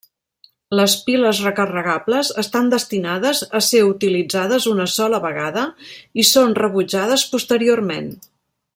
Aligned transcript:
Les 0.77 0.93
piles 1.09 1.41
recarregables 1.47 2.31
estan 2.43 2.71
destinades 2.73 3.43
a 3.61 3.61
ser 3.67 3.83
utilitzades 3.91 4.67
una 4.75 4.91
sola 4.97 5.23
vegada 5.29 5.67
i 6.25 6.29
són 6.35 6.61
rebutjades 6.65 7.31
posteriorment. 7.37 8.15